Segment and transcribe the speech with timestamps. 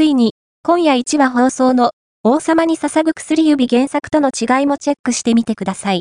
[0.00, 1.90] ついに、今夜1話放送の
[2.24, 5.98] 王様に捧ぐ薬指原作との違いもチェックしてみてください。